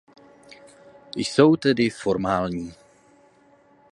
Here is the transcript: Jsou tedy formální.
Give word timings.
Jsou 1.17 1.55
tedy 1.55 1.89
formální. 1.89 2.73